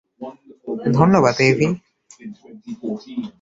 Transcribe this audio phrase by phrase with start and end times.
[0.97, 1.67] ধন্যবাদ, এডি।